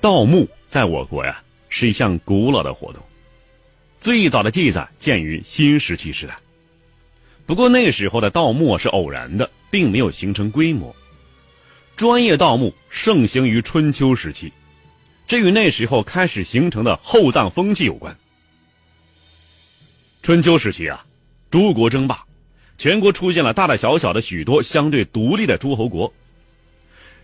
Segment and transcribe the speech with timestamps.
[0.00, 3.02] 盗墓在我国呀是一项古老的活动，
[4.00, 6.34] 最早的记载见于新石器时代。
[7.44, 10.94] 不过那时候的盗墓是偶然的，并没有形成规模。
[11.96, 14.50] 专业盗墓盛行于春秋时期，
[15.26, 18.16] 这与那时候开始形成的厚葬风气有关。
[20.22, 21.04] 春秋时期啊，
[21.50, 22.24] 诸国争霸，
[22.78, 26.10] 全国出现了大大小小的许多相对独立的诸侯国。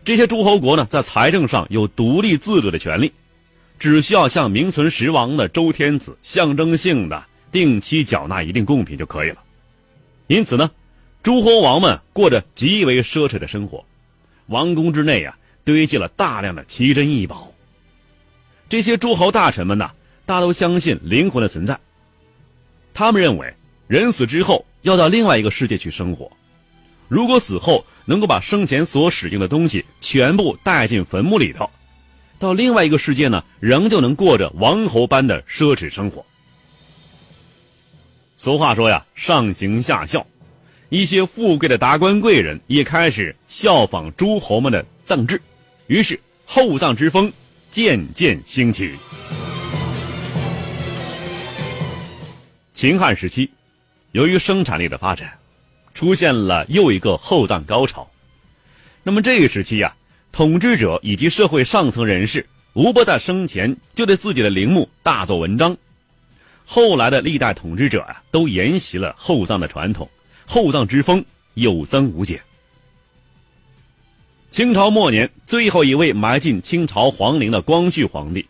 [0.06, 3.10] 这些诸侯国呢，在财政上有独立自主的权利，
[3.77, 9.43] 只需要向名存实亡的周天子象征性的定期缴纳一定贡品就可以了。
[10.29, 10.71] 因此呢，
[11.24, 13.84] 诸侯王们过着极为奢侈的生活，
[14.46, 17.52] 王宫之内啊堆积了大量的奇珍异宝。
[18.68, 19.90] 这些诸侯大臣们呢，
[20.24, 21.77] 大都相信灵魂的存在，
[22.95, 23.52] 他们认为
[23.88, 26.30] 人死之后要到另外一个世界去生活。
[27.09, 31.71] 如果死后能够把生前所使用的东西全部带进坟墓里头，
[32.38, 36.24] 到另外一个世界呢，仍旧能过着王侯般的奢侈生活。
[38.37, 40.27] 俗话说呀，上行下效，
[40.88, 45.40] 一些富贵的达官贵人也开始效仿诸侯们的葬制，
[45.87, 47.32] 于是厚葬之风
[47.71, 48.95] 渐渐兴起。
[52.74, 53.51] 秦汉时期，
[54.12, 55.32] 由于生产力的发展。
[55.97, 58.07] 出现了又一个厚葬高潮。
[59.02, 59.97] 那么这一时期呀，
[60.30, 65.75] 统治者以及社会上层人士无不在生前就对自己的陵墓大做文章。
[66.67, 70.06] 后来的历代统治者啊，都沿袭了厚葬的传统，
[70.45, 71.25] 厚葬之风
[71.55, 72.39] 有增无减。
[74.51, 78.47] 清朝末年最后一位埋进清朝皇陵的光绪皇帝，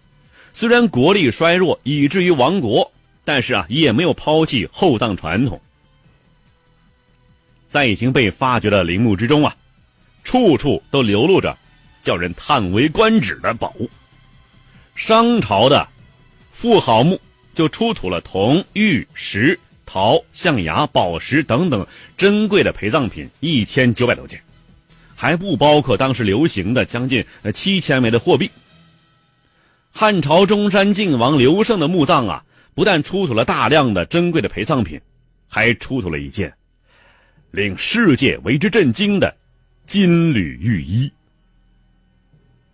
[0.52, 2.90] 虽然国力衰弱以至于亡国，
[3.24, 5.60] 但是啊，也没有抛弃厚葬传统。
[7.76, 9.54] 在已经被发掘的陵墓之中啊，
[10.24, 11.54] 处处都流露着
[12.02, 13.90] 叫人叹为观止的宝物。
[14.94, 15.86] 商朝的
[16.50, 17.20] 富豪墓
[17.54, 24.40] 就出土了铜、玉石、陶、象牙、宝石等等珍贵的陪葬品一千九百多件，
[25.14, 27.22] 还不包括当时流行的将近
[27.52, 28.50] 七千枚的货币。
[29.92, 32.42] 汉朝中山靖王刘胜的墓葬啊，
[32.74, 34.98] 不但出土了大量的珍贵的陪葬品，
[35.46, 36.54] 还出土了一件。
[37.50, 39.36] 令世界为之震惊的
[39.84, 41.10] 金缕玉衣。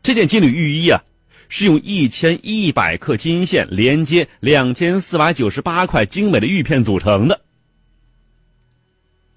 [0.02, 1.00] 这件金缕玉衣啊，
[1.48, 7.40] 是用一千一百克金线连接两千四百九十八块精美的玉片组成的。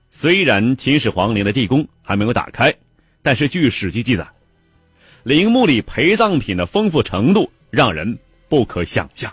[0.10, 2.74] 虽然秦始皇陵的地宫还没有打开，
[3.22, 4.28] 但是据史记记载，
[5.24, 9.32] 陵墓里陪葬品的丰富程度让人不可想象。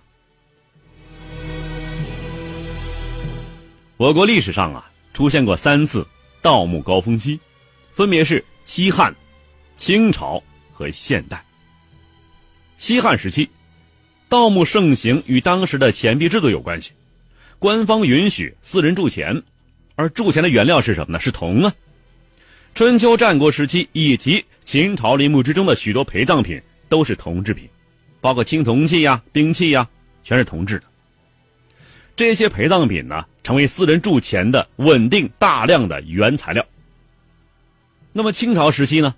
[3.97, 4.92] 我国历史上啊。
[5.13, 6.07] 出现过三次
[6.41, 7.39] 盗墓高峰期，
[7.93, 9.15] 分别是西汉、
[9.77, 10.43] 清朝
[10.73, 11.45] 和现代。
[12.79, 13.49] 西汉时期，
[14.29, 16.93] 盗墓盛行与当时的钱币制度有关系，
[17.59, 19.43] 官方允许私人铸钱，
[19.95, 21.21] 而铸钱的原料是什么呢？
[21.21, 21.73] 是铜啊。
[22.75, 27.69] 春秋战国时期以及秦朝陵墓之中的许多陪葬品都是铜制品，
[28.21, 29.87] 包括青铜器呀、兵器呀，
[30.25, 30.85] 全是铜制的。
[32.17, 36.65] 这些陪葬品呢，成为私人铸钱的稳定大量的原材料。
[38.13, 39.15] 那么清朝时期呢，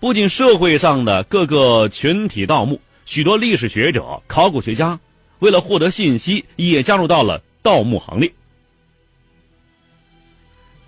[0.00, 4.98] 不仅社会上的各个群体盗墓，许多历史学者、考古学家
[5.38, 8.32] 为了获得信息，也加入到了盗墓行列。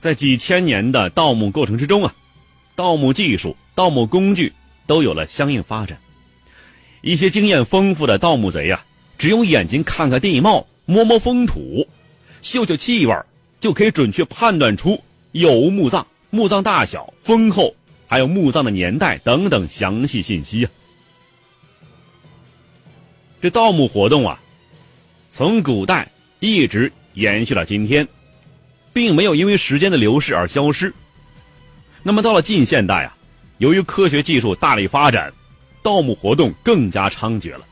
[0.01, 2.15] 在几千年的盗墓过程之中啊，
[2.75, 4.53] 盗墓技术、盗墓工具
[4.87, 5.99] 都有了相应发展。
[7.01, 8.85] 一些经验丰富的盗墓贼呀，
[9.17, 10.67] 只用眼睛看看地貌。
[10.87, 11.89] 摸摸风土，
[12.45, 13.17] 嗅嗅气味
[13.59, 15.03] 就可以准确判断出
[15.33, 17.75] 有无墓葬、墓葬大小、丰厚，
[18.07, 20.71] 还有墓葬的年代等等详细信息啊。
[23.41, 24.39] 这盗墓活动啊，
[25.31, 26.07] 从古代
[26.39, 28.07] 一直延续到今天，
[28.93, 30.93] 并没有因为时间的流逝而消失。
[32.03, 33.17] 那么到了近现代啊，
[33.57, 35.33] 由于科学技术大力发展，
[35.83, 37.65] 盗墓活动更加猖獗了。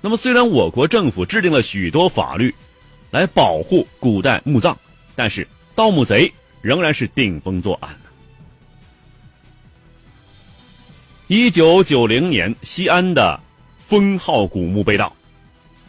[0.00, 2.54] 那么，虽然我国政府制定了许多法律，
[3.14, 4.76] 来保护古代墓葬，
[5.14, 5.46] 但是
[5.76, 8.10] 盗墓贼仍然是顶风作案的。
[11.28, 13.38] 一九九零年，西安的
[13.78, 15.14] 封号古墓被盗，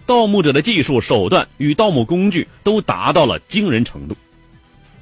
[0.05, 4.15] 盗墓者的技术手段与盗墓工具都达到了惊人程度，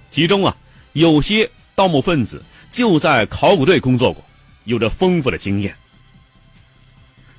[0.10, 0.56] 其中啊，
[0.94, 2.42] 有些盗墓分子
[2.72, 4.24] 就在考古队工作过，
[4.64, 5.76] 有着丰富的经验。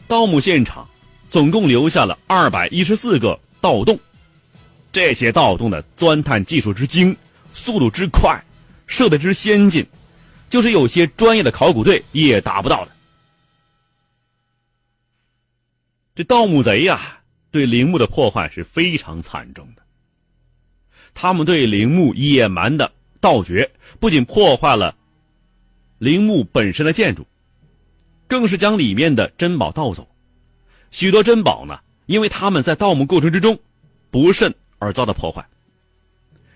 [0.07, 0.87] 盗墓现场。
[1.31, 3.99] 总共留下了二百一十四个盗洞，
[4.95, 7.17] 这些盗洞的钻探技术之精、
[7.53, 8.41] 速度之快、
[8.87, 9.85] 设备之先进，
[10.49, 12.93] 就是有些专业的考古队也达不到的。
[16.15, 17.19] 这盗墓贼呀，
[17.51, 19.83] 对陵墓的破坏是非常惨重的。
[21.13, 23.69] 他们对陵墓野蛮的盗掘，
[23.99, 24.95] 不仅破坏了
[25.99, 27.27] 陵墓本身的建筑，
[28.29, 30.09] 更是将里面的珍宝盗走。
[30.93, 33.59] 许多珍宝呢，因为他们在盗墓过程之中
[34.13, 34.55] 不慎
[34.85, 35.45] 而遭到破坏。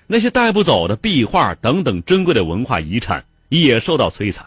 [0.06, 4.46] 那些带不走的壁画等等珍贵的文化遗产也受到摧残。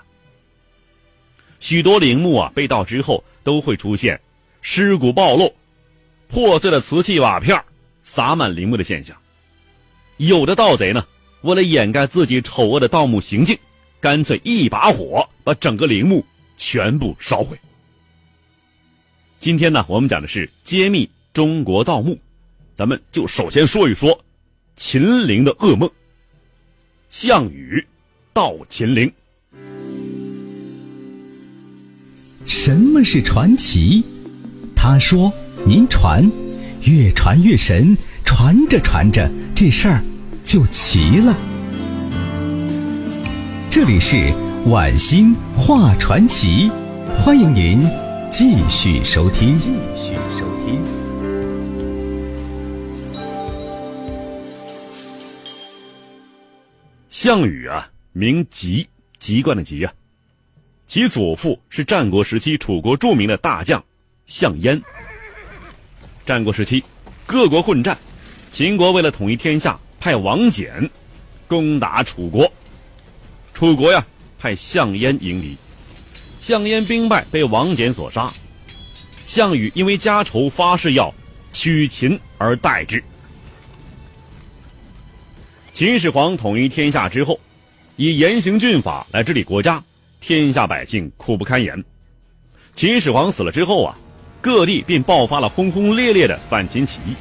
[1.60, 4.20] 许多陵墓啊，被盗之后都会出现。
[4.62, 5.52] 尸骨暴露、
[6.28, 7.64] 破碎的瓷器瓦片
[8.04, 9.18] 洒满陵墓的现象。
[10.18, 11.04] 有的盗贼呢，
[11.42, 13.58] 为了掩盖自己丑恶的盗墓行径，
[14.00, 16.24] 干脆一把火把整个陵墓
[16.58, 17.60] 全部烧毁。
[19.40, 22.20] 今天呢，我们讲的是揭秘中国盗墓，
[22.82, 24.20] 咱们就首先说一说
[24.76, 25.88] 秦陵的噩梦——
[27.12, 27.86] 项羽
[28.34, 29.14] 到秦陵。
[32.48, 34.04] 什么是传奇？
[34.76, 35.32] 他说
[35.64, 36.28] ：“您传，
[36.82, 37.96] 越传越神，
[38.26, 40.04] 传着传着，这事儿
[40.44, 41.38] 就齐了。”
[43.70, 44.34] 这里是
[44.66, 46.72] 晚星画传奇，
[47.16, 47.88] 欢迎您
[48.32, 49.60] 继续收听。
[49.60, 51.01] 继续收听。
[57.24, 58.90] 项羽啊，名籍，
[59.20, 59.94] 籍贯的籍啊，
[60.88, 63.84] 其祖父是战国时期楚国著名的大将。
[64.26, 64.82] 项燕。
[66.26, 66.84] 战国时期，
[67.28, 67.96] 各国混战，
[68.50, 70.90] 秦国为了统一天下，派王翦
[71.48, 72.52] 攻打楚国。
[73.54, 74.04] 楚国呀，
[74.40, 75.56] 派项燕迎敌，
[76.40, 78.34] 项燕兵败，被王翦所杀。
[79.28, 81.14] 项羽因为家仇，发誓要
[81.52, 83.04] 取秦而代之。
[85.74, 87.40] 秦始皇统一天下之后，
[87.96, 89.82] 以严刑峻法来治理国家，
[90.20, 91.82] 天下百姓苦不堪言。
[92.76, 93.98] 秦始皇死了之后啊。
[94.44, 97.14] 各地便爆发了轰轰烈烈的反秦起义。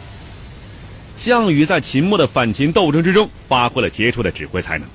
[1.19, 4.88] 项羽在秦末的反秦斗争之中发挥了杰出的指挥才能，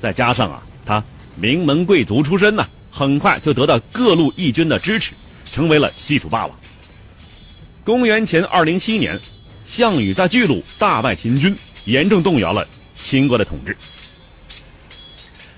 [0.00, 1.00] 再加上啊，他
[1.36, 5.12] 名门贵族出身呢，很快就得到各路义军的支持，
[5.44, 6.58] 成为了西楚霸王。
[7.84, 9.16] 公元前二零七年，
[9.64, 12.66] 项羽在巨鹿大败秦军，严重动摇了
[13.08, 13.74] 秦国的统治。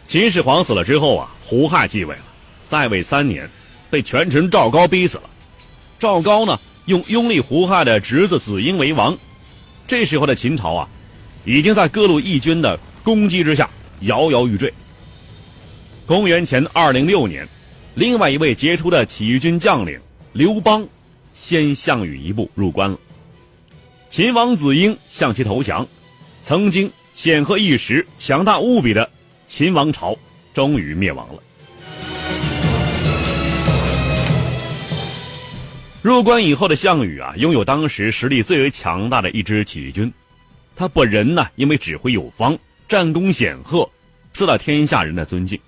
[0.06, 2.22] 秦始皇死了之后啊，胡亥继位了，
[2.68, 3.50] 在位三年，
[3.90, 5.24] 被权臣赵高逼死了。
[5.98, 9.18] 赵高呢，用拥立胡亥的侄子子婴为王。
[9.84, 10.88] 这时候的秦朝啊，
[11.44, 13.68] 已经在各路义军的攻击之下
[14.02, 14.72] 摇摇欲坠。
[16.06, 17.48] 公元前二零六年，
[17.96, 20.00] 另外一位杰出的起义军将领
[20.34, 20.86] 刘邦，
[21.32, 22.96] 先项羽一步入关了。
[24.08, 25.84] 秦王子婴向其投降，
[26.44, 26.88] 曾经
[27.22, 29.10] 显赫一时、强大无比的
[29.46, 30.16] 秦王朝，
[30.54, 31.42] 终于灭亡了。
[36.00, 40.10] 入关以后的项羽啊，拥有当时实力最为强大的一支起义军。
[40.74, 42.58] 他本人呢，因为指挥有方、
[42.88, 43.86] 战功显赫，
[44.32, 45.60] 受到天下人的尊敬。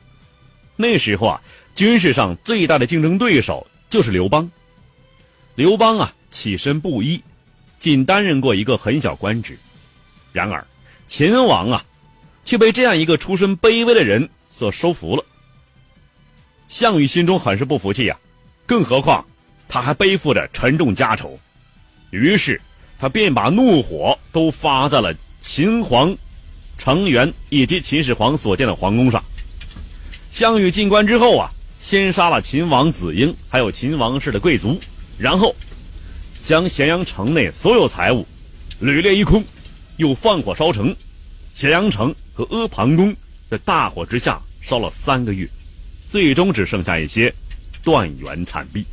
[0.75, 1.43] 那时候啊，
[1.75, 4.51] 军事上最大的竞争对手就是刘邦。
[5.55, 7.23] 刘邦啊，起身布衣，
[7.79, 9.59] 仅担任过一个很小官职。
[10.33, 10.67] 然而，
[11.15, 11.85] 秦王啊，
[12.43, 15.23] 却被这样一个出身卑微的人所收服了。
[16.69, 18.19] 项羽心中很是不服气呀，
[18.65, 19.23] 更何况。
[19.69, 21.39] 他还背负着沉重家仇，
[22.13, 22.59] 于是
[22.99, 26.17] 他便把怒火都发在了秦皇
[26.79, 29.23] 成员以及秦始皇所建的皇宫上。
[30.31, 34.81] 项羽进关之后啊，先杀了秦王子婴，还有秦王室的贵族，
[35.19, 35.55] 然后
[36.43, 38.27] 将咸阳城内所有财物
[38.81, 39.45] 屡列一空，
[39.97, 40.95] 又放火烧城。
[41.55, 43.15] 咸阳城和阿房宫
[43.49, 45.47] 在大火之下烧了三个月，
[46.11, 47.33] 最终只剩下一些
[47.85, 48.85] 断垣残壁。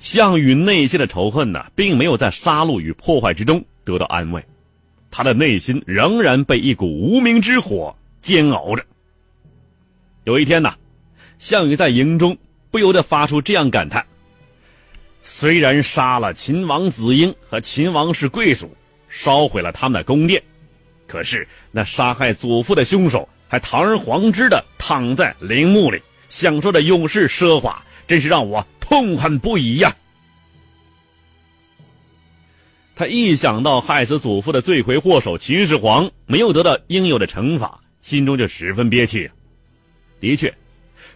[0.00, 4.44] 项羽内心的仇恨呢，并没有在杀戮与破坏之中得到安慰，
[5.10, 8.84] 他的内心仍然被一股无名之火煎熬着。
[10.24, 10.74] 有一天呢，
[11.38, 12.36] 项羽在营中
[12.70, 14.06] 不由得发出这样感叹
[15.24, 18.70] ：“虽然杀了秦王子婴和秦王室贵族，
[19.08, 20.40] 烧毁了他们的宫殿，
[21.08, 29.96] 可是那杀害祖父的凶手还堂而皇之的躺在陵墓里，享受着永世奢华，真是让我……”痛恨不已呀！
[32.94, 39.28] 他一想到害死祖父的罪魁祸首秦始皇没有得到应有的惩罚，心中就十分憋气。
[40.20, 40.54] 的确，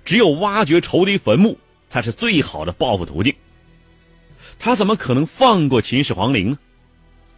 [0.02, 1.58] 只有挖掘仇敌坟墓
[1.90, 3.34] 才是最好的报复途径。
[4.58, 6.58] 他怎么可能放过秦始皇陵呢？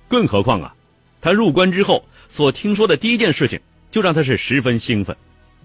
[0.09, 0.75] 更何况啊，
[1.21, 3.61] 他入关之后所听说的第一件事情，
[3.91, 5.17] 就让他是十分兴奋，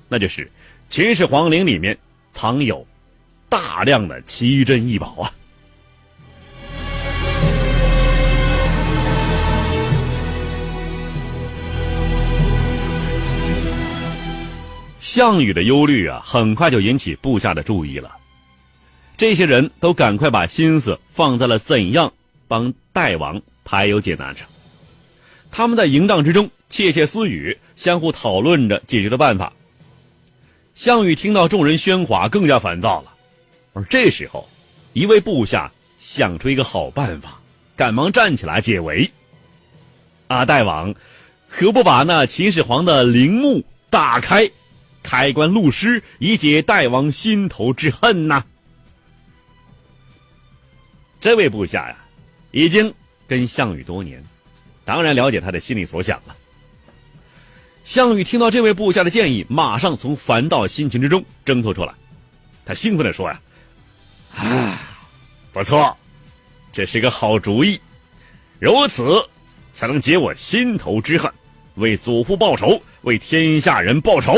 [0.08, 0.52] 那就是
[0.90, 1.98] 秦始皇陵里面
[2.32, 2.86] 藏有。
[3.48, 5.32] 大量的奇珍异宝啊。
[15.00, 18.18] 项羽的忧虑啊，很快就引起部下的注意了。
[19.18, 22.12] 这些人都赶快把心思放在了怎样
[22.48, 24.46] 帮代王排忧解难上。
[25.52, 29.54] 他们在营帐之中窃窃私语，相互讨论着解决的办法。
[30.74, 33.14] 项羽听到众人喧哗，更加烦躁了。
[33.72, 34.50] 而这时候，
[34.92, 37.40] 一位部下想出一个好办法，
[37.78, 39.10] 赶忙站起来解围。
[40.28, 40.94] 啊，大王，
[41.48, 44.50] 何不把那秦始皇的陵墓打开？
[45.02, 48.44] 开棺录尸，以解大王心头之恨呐！
[51.25, 51.98] 这位部下呀，
[52.51, 52.94] 已经
[53.27, 54.24] 跟项羽多年，
[54.84, 56.38] 当然了解他的心里所想了。
[57.84, 61.96] 项羽听到这位部下的建议，马上从烦躁心情之中挣脱出来，
[62.63, 63.41] 他兴奋的说：“呀，
[64.36, 64.79] 啊，
[65.51, 65.98] 不错，
[66.72, 67.82] 这是个好主意，
[68.60, 69.27] 如此
[69.74, 71.34] 才能解我心头之恨，
[71.74, 74.36] 为祖父报仇，为天下人报仇。”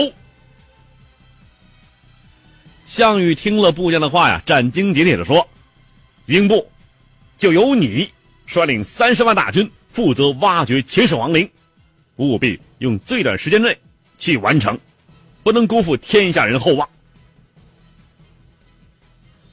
[2.87, 5.45] 项羽听了部将的话呀，斩钉截铁的说
[6.25, 6.71] ：“兵部
[7.37, 8.11] 就由你
[8.45, 11.49] 率领三十万大军，负责挖掘秦始皇陵，
[12.15, 13.77] 务必用最短时间内
[14.17, 14.77] 去完成，
[15.43, 16.89] 不能辜负天下人厚望。”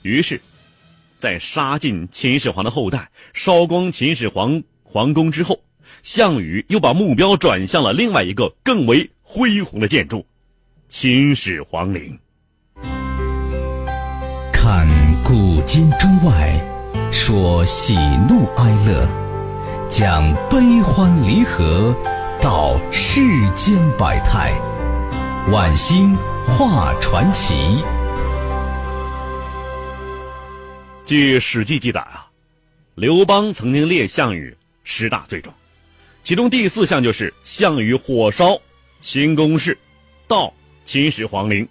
[0.03, 0.41] 于是，
[1.19, 5.63] 在杀尽秦始皇的后代、烧光秦始皇皇宫之后，
[6.03, 10.27] 项羽又把目标转向了另外一个更为恢宏的建筑——
[10.89, 12.19] 秦始皇陵。
[14.53, 14.89] 看
[15.23, 16.74] 古今中外，
[17.11, 17.95] 说喜
[18.29, 19.09] 怒哀乐，
[19.89, 21.95] 讲悲欢离合，
[22.41, 23.21] 道世
[23.55, 24.53] 间百态，
[25.51, 27.83] 晚星画传奇。
[31.07, 32.29] 据《史记》记载啊，
[32.95, 35.55] 刘邦曾经列项羽十大罪状，
[36.23, 38.59] 其中第四项就是项羽火烧
[39.01, 39.77] 秦宫室，
[40.27, 40.53] 盗
[40.85, 41.67] 秦始皇陵。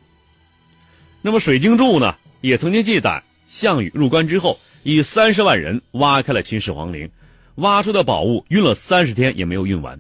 [1.22, 2.16] 那么《水经注》呢？
[2.42, 7.10] 也曾经记载，项羽入关之后，以三十万人挖开了秦始皇陵，
[7.56, 10.00] 挖出的宝物运了三十天也没有运完。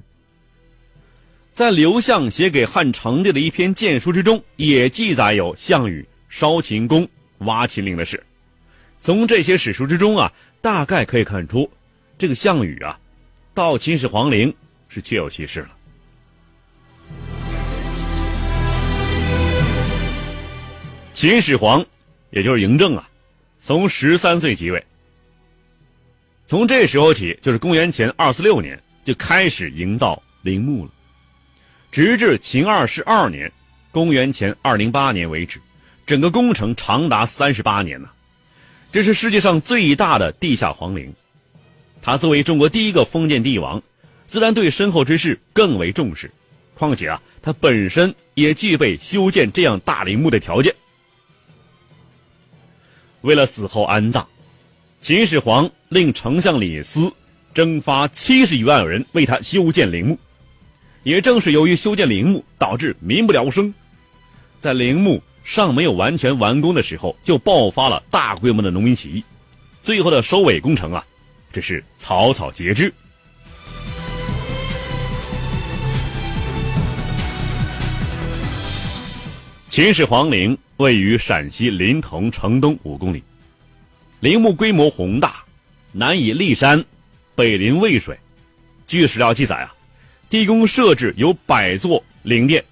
[1.54, 7.08] 在刘向写给汉成帝的一篇谏书之中，也记载有项羽烧秦宫、
[7.40, 8.22] 挖秦陵的事。
[9.00, 11.70] 从这些史书之中啊，大概可以看出，
[12.18, 13.00] 这个项羽啊，
[13.54, 14.54] 到秦始皇陵
[14.90, 15.70] 是确有其事了。
[21.14, 21.86] 秦始皇。
[22.32, 23.08] 也就是嬴政啊，
[23.66, 24.84] 从十三岁即位。
[26.46, 30.92] 从这时候起，就是公元前二四六年，就开始营造陵墓了，
[31.90, 33.50] 直至秦二世二年，
[33.90, 35.62] 公元前二零八年为止，
[36.06, 38.10] 整个工程长达三十八年呢。
[38.92, 41.14] 这是世界上最大的地下皇陵。
[42.02, 43.82] 他作为中国第一个封建帝王，
[44.28, 46.30] 自然对身后之事更为重视。
[46.74, 50.76] 况且啊，他本身也具备修建这样大陵墓的条件。
[53.24, 54.28] 为了死后安葬，
[55.00, 57.10] 秦始皇令丞相李斯
[57.54, 60.20] 征发七十余万人为他修建陵墓。
[61.04, 63.74] 也正是由于修建陵墓，导致民不聊生，
[64.60, 69.24] 在陵墓尚没有完全完工的时候，就爆发了大规模的农民起义。
[69.82, 71.06] 最后的收尾工程啊，
[71.54, 72.94] 只是草草截肢。
[79.74, 80.56] 秦始皇陵。
[80.78, 83.24] 位于陕西临潼城东五公里，
[84.20, 85.44] 陵墓规模宏大，
[85.92, 86.86] 南倚骊山，
[87.34, 88.16] 北临渭水。
[88.86, 89.74] 据史料记载啊，
[90.30, 92.64] 地宫设置有百座陵殿，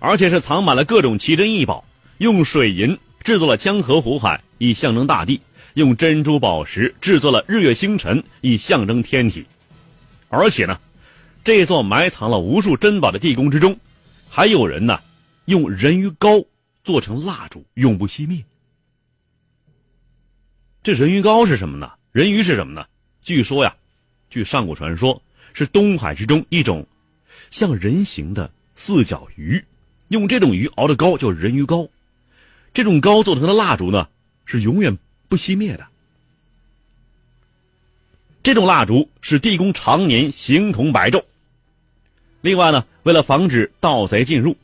[0.00, 1.84] 而且是藏满了各种奇珍异宝，
[2.18, 5.38] 用水银制作了江河湖海，以象征大地；
[5.74, 9.46] 用珍珠宝石制作了日月星辰，以象征天体。
[10.28, 10.76] 而且呢，
[11.44, 13.78] 这座埋藏了无数珍宝的地宫之中，
[14.28, 14.98] 还有人呢，
[15.50, 16.42] 用人鱼膏。
[16.82, 18.42] 做成蜡烛，永不熄灭。
[20.82, 21.92] 这人鱼膏是什么呢？
[22.10, 22.86] 人鱼是什么呢？
[23.20, 23.76] 据说呀，
[24.30, 26.84] 据上古传说，是东海之中一种
[27.50, 29.62] 像人形的四角鱼，
[30.08, 31.86] 用这种鱼熬的膏叫人鱼膏。
[32.72, 34.08] 这种膏做成的蜡烛呢，
[34.46, 34.96] 是永远
[35.28, 35.86] 不熄灭的。
[38.42, 41.22] 这种蜡烛使地宫常年形同白昼。
[42.40, 44.56] 另外呢，为了防止盗贼进入。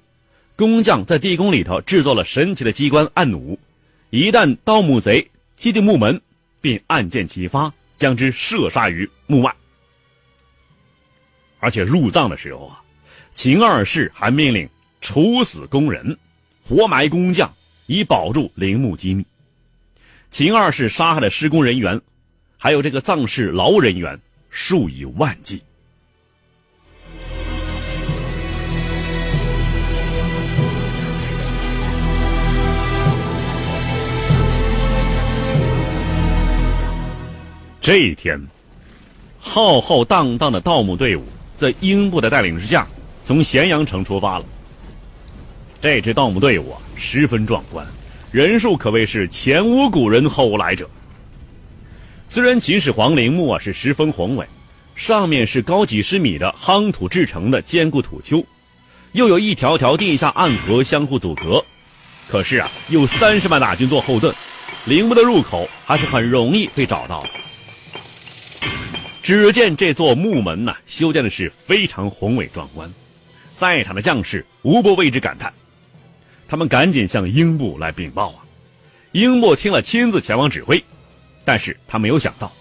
[0.57, 3.59] 工匠在地宫里头制作了神奇的机关暗弩，
[4.09, 6.19] 一旦盗墓贼接近墓门，
[6.63, 9.55] 便按键齐发，将之射杀于墓外。
[11.59, 12.83] 而且入葬的时候啊，
[13.35, 14.67] 秦二世还命令
[15.03, 16.17] 处死工人，
[16.63, 19.27] 活埋工匠，以保住陵墓机密。
[20.31, 22.01] 秦二世杀害的施工人员，
[22.57, 25.63] 还有这个藏式劳务人员数以万计。
[37.87, 38.37] 这一天，
[39.39, 41.23] 浩浩荡荡的盗墓队伍
[41.57, 42.85] 在英布的带领之下，
[43.23, 44.45] 从咸阳城出发了。
[45.81, 47.87] 这支盗墓队伍啊，十分壮观，
[48.33, 50.91] 人数可谓是前无古人后无来者。
[52.29, 54.45] 虽然秦始皇陵墓啊是十分宏伟，
[54.97, 58.45] 上面是高几十米的夯土制成的坚固土丘，
[59.13, 61.65] 又有一条条地下暗河相互阻隔，
[62.29, 64.35] 可是啊，有三十万大军做后盾，
[64.87, 67.25] 陵墓的入口还是很容易被找到。
[69.23, 72.89] 只见这座墓门呐，修建的是非常宏伟壮观，
[73.53, 75.53] 在场的将士无不为之感叹。
[76.47, 78.45] 他们赶紧向英布来禀报啊！
[79.11, 80.83] 英布听了，亲自前往指挥，
[81.45, 82.53] 但是他没有想到，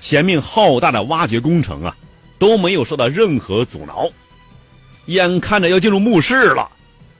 [0.00, 1.96] 前面浩大的挖掘工程啊，
[2.38, 4.10] 都没有受到任何阻挠。
[5.06, 6.68] 眼看着要进入墓室了，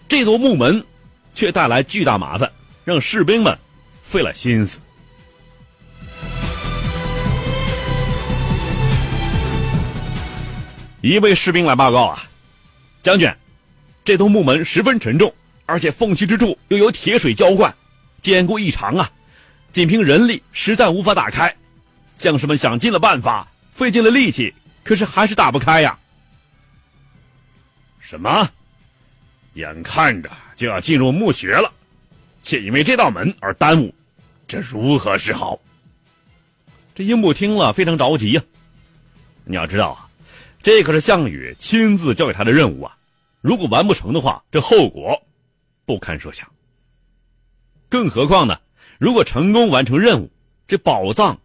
[0.08, 0.84] 这座墓门
[1.34, 2.50] 却带来巨大麻烦，
[2.84, 3.56] 让士兵们
[4.02, 4.80] 费了心思。
[11.02, 12.22] 一位士兵来报告啊，
[13.02, 13.28] 将军，
[14.04, 15.34] 这栋木门十分沉重，
[15.66, 17.74] 而且缝隙之处又有铁水浇灌，
[18.20, 19.10] 坚固异常啊！
[19.72, 21.52] 仅凭人力实在无法打开。
[22.16, 25.98] 将士们想尽了办法，费尽了力气，可是还是打不开呀。
[27.98, 28.48] 什么？
[29.54, 31.72] 眼看着就要进入墓穴了，
[32.44, 33.92] 却因为这道门而耽误，
[34.46, 35.58] 这如何是好？
[36.94, 38.42] 这英布听了非常着急呀。
[39.44, 40.08] 你要知道啊。
[40.62, 42.96] 这可是项羽亲自交给他的任务啊！
[43.40, 45.20] 如果完不成的话，这后果
[45.84, 46.48] 不堪设想。
[47.88, 48.60] 更何况呢，
[48.98, 50.30] 如果成功完成任务，
[50.68, 51.40] 这宝藏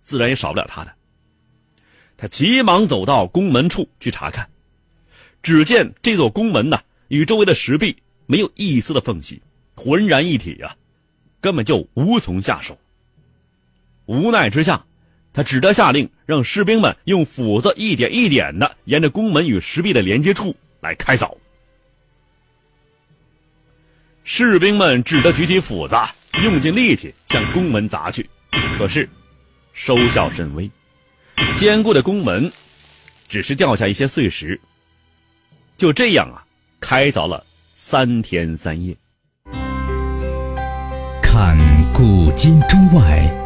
[0.00, 0.92] 自然也少不了他的。
[2.16, 4.50] 他急忙走到宫门处去查看，
[5.42, 9.40] 只见这座宫门呢，与周围的石壁没有一丝的缝隙，
[9.76, 10.76] 浑然一体啊，
[11.40, 12.76] 根本就无从下手。
[14.06, 14.84] 无奈之下。
[15.36, 21.30] 他只得下令，让士兵们用斧子一点一点的沿着宫门与石壁的连接处来开凿。
[24.24, 25.94] 士兵们只得举起斧子，
[26.42, 28.26] 用尽力气向宫门砸去，
[28.78, 29.06] 可是
[29.74, 30.70] 收效甚微，
[31.54, 32.50] 坚固的宫门
[33.28, 34.58] 只是掉下一些碎石。
[35.76, 36.42] 就这样啊，
[36.80, 37.44] 开凿了
[37.74, 38.96] 三天三夜。
[41.22, 41.58] 看
[41.92, 43.45] 古今中外。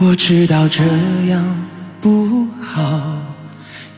[0.00, 0.84] 我知道这
[1.26, 1.44] 样
[2.00, 3.17] 不好，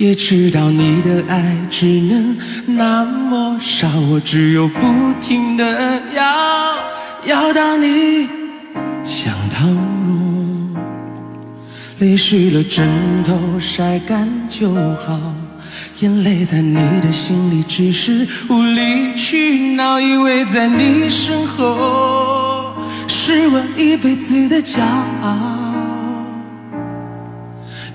[0.01, 2.35] 也知道你的爱只能
[2.65, 4.81] 那么少，我只有不
[5.21, 6.25] 停的要，
[7.27, 8.27] 要到你
[9.05, 9.69] 想逃，
[11.99, 12.89] 泪湿了枕
[13.23, 15.21] 头晒干就好，
[15.99, 22.73] 眼泪在你的心里只是无理取闹，以为在你身后
[23.07, 25.37] 是我一辈子的骄傲。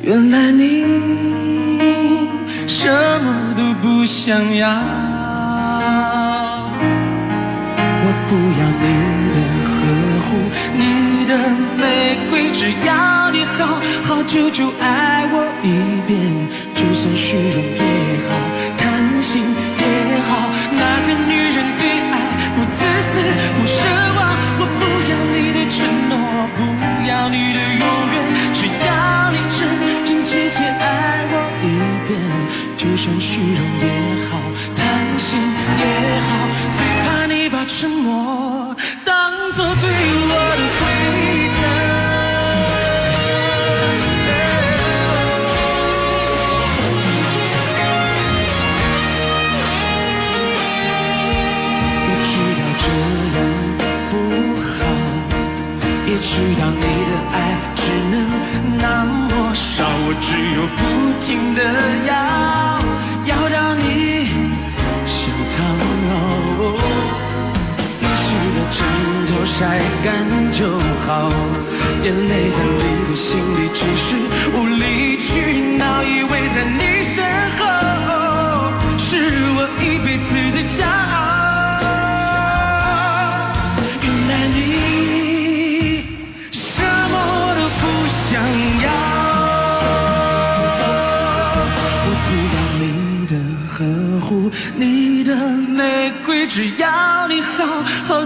[0.03, 0.83] 原来你
[2.77, 4.67] 什么都不想要，
[8.03, 8.85] 我不要你
[9.33, 9.71] 的呵
[10.25, 10.27] 护，
[10.75, 10.83] 你
[11.25, 11.31] 的
[11.79, 11.83] 玫
[12.29, 15.65] 瑰，只要你好好久久爱我一
[16.05, 16.19] 遍，
[16.75, 17.81] 就算虚荣也
[18.27, 18.29] 好，
[18.77, 18.83] 贪
[19.23, 19.41] 心
[19.79, 19.83] 也
[20.27, 20.29] 好，
[20.75, 22.13] 那个女人对爱
[22.55, 22.75] 不自
[23.07, 23.09] 私
[23.55, 23.73] 不奢
[24.17, 24.19] 望，
[24.59, 26.13] 我不要你的承诺，
[26.57, 26.59] 不
[27.07, 27.83] 要你的永
[33.05, 33.47] 真虚荣
[33.83, 33.85] 也
[34.25, 34.31] 好，
[34.75, 34.83] 贪
[35.19, 35.37] 心
[35.77, 35.85] 也
[36.25, 36.27] 好，
[36.71, 39.83] 最怕你把沉默当做对
[40.27, 40.81] 我的回
[41.53, 41.61] 答。
[52.07, 52.83] 我知道这
[53.35, 53.37] 样
[54.09, 54.13] 不
[54.79, 54.81] 好，
[56.07, 56.27] 也知
[56.59, 57.35] 道你的爱
[57.75, 58.13] 只能
[58.79, 60.81] 那么少，我只有不
[61.21, 61.61] 停的
[62.07, 62.74] 要。
[69.57, 70.67] 晒干就
[71.05, 71.29] 好
[72.03, 74.15] 眼泪在你的心里只是
[74.53, 76.49] 无理取闹以为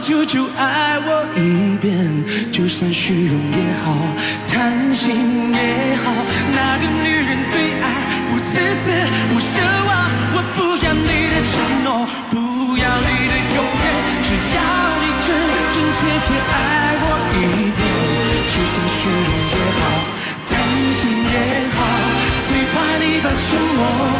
[0.09, 1.95] 就爱我一遍
[2.51, 3.95] 就算虚荣也好
[4.47, 5.15] 贪心
[5.53, 6.11] 也好
[6.53, 7.85] 哪个女人对爱
[8.29, 8.85] 不自私
[9.29, 9.91] 不奢望
[10.33, 12.37] 我不要你的承诺不
[12.77, 13.85] 要你的永远
[14.25, 14.59] 只要
[15.01, 15.27] 你真
[15.73, 17.41] 真切切爱我一
[17.77, 17.81] 遍
[18.49, 19.81] 就算虚荣也好
[20.45, 20.51] 贪
[20.97, 21.37] 心也
[21.73, 21.77] 好
[22.45, 24.18] 最怕你把承诺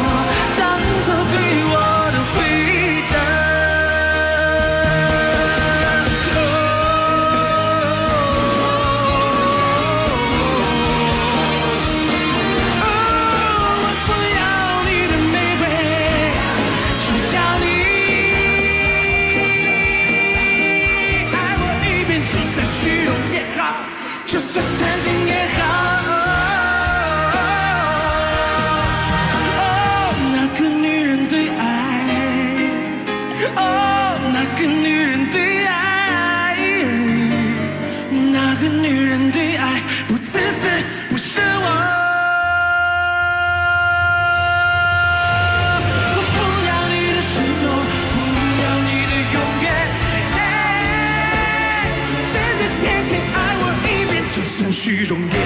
[54.90, 55.39] 虚荣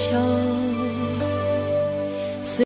[0.00, 0.39] 秋。